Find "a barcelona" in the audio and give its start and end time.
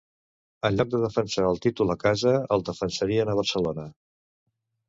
3.35-3.89